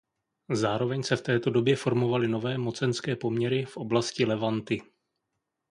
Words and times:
Zároveň 0.53 1.03
se 1.03 1.15
v 1.15 1.21
této 1.21 1.49
době 1.49 1.75
formovaly 1.75 2.27
nové 2.27 2.57
mocenské 2.57 3.15
poměry 3.15 3.65
v 3.65 3.77
oblasti 3.77 4.25
Levanty. 4.25 4.81